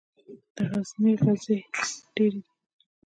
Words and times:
د 0.55 0.57
غزني 0.71 1.13
غزې 1.23 1.57
ډیرې 2.15 2.39
دي 2.43 2.51